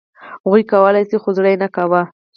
هغوی 0.43 0.63
کولای 0.71 1.03
شول، 1.09 1.21
خو 1.23 1.29
زړه 1.37 1.49
یې 1.51 1.57
نه 1.63 1.67
کاوه. 1.75 2.01